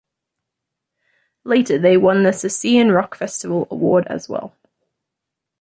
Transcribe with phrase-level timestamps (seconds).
[1.43, 4.55] Later they won the "Sisian Rock Festival" award as well.